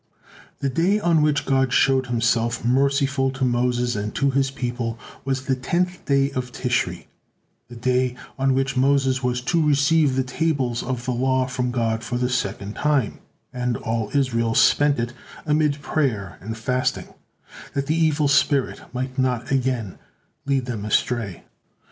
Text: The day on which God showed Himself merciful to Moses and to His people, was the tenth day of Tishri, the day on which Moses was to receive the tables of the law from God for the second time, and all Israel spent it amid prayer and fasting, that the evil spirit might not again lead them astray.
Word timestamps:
The 0.61 0.69
day 0.69 0.99
on 0.99 1.21
which 1.21 1.45
God 1.45 1.71
showed 1.71 2.07
Himself 2.07 2.65
merciful 2.65 3.29
to 3.33 3.45
Moses 3.45 3.95
and 3.95 4.15
to 4.15 4.31
His 4.31 4.49
people, 4.49 4.97
was 5.25 5.43
the 5.45 5.55
tenth 5.55 6.05
day 6.05 6.31
of 6.31 6.51
Tishri, 6.51 7.05
the 7.67 7.75
day 7.75 8.15
on 8.39 8.55
which 8.55 8.75
Moses 8.75 9.21
was 9.21 9.41
to 9.41 9.63
receive 9.63 10.15
the 10.15 10.23
tables 10.23 10.81
of 10.81 11.05
the 11.05 11.11
law 11.11 11.45
from 11.45 11.69
God 11.69 12.03
for 12.03 12.17
the 12.17 12.29
second 12.29 12.75
time, 12.77 13.19
and 13.53 13.77
all 13.77 14.09
Israel 14.15 14.55
spent 14.55 14.97
it 14.97 15.13
amid 15.45 15.83
prayer 15.83 16.39
and 16.41 16.57
fasting, 16.57 17.13
that 17.75 17.85
the 17.85 17.95
evil 17.95 18.27
spirit 18.27 18.81
might 18.95 19.19
not 19.19 19.51
again 19.51 19.99
lead 20.47 20.65
them 20.65 20.83
astray. 20.83 21.43